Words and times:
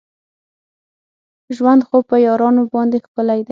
ژوند 1.55 1.81
خو 1.87 1.97
په 2.09 2.15
یارانو 2.25 2.63
باندې 2.73 2.97
ښکلی 3.05 3.39
دی. 3.45 3.49